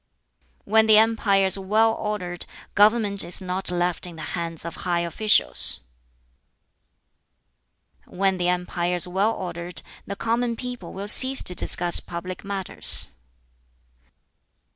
"When 0.65 0.87
the 0.87 0.97
empire 0.97 1.45
is 1.45 1.59
well 1.59 1.93
ordered, 1.93 2.47
government 2.73 3.23
is 3.23 3.39
not 3.39 3.69
left 3.69 4.07
in 4.07 4.15
the 4.15 4.23
hands 4.33 4.65
of 4.65 4.77
high 4.77 5.01
officials. 5.01 5.81
"When 8.07 8.37
the 8.37 8.47
empire 8.49 8.95
is 8.95 9.07
well 9.07 9.31
ordered, 9.35 9.83
the 10.07 10.15
common 10.15 10.55
people 10.55 10.91
will 10.91 11.07
cease 11.07 11.43
to 11.43 11.53
discuss 11.53 11.99
public 11.99 12.43
matters." 12.43 13.13